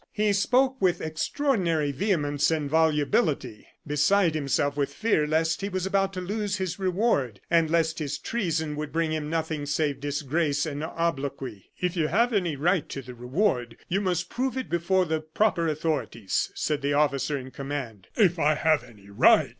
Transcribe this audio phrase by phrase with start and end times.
[0.11, 6.11] He spoke with extraordinary vehemence and volubility, beside himself with fear lest he was about
[6.13, 10.83] to lose his reward, and lest his treason would bring him nothing save disgrace and
[10.83, 11.69] obloquy.
[11.79, 15.67] "If you have any right to the reward, you must prove it before the proper
[15.67, 18.07] authorities," said the officer in command.
[18.15, 19.49] "If I have any right!"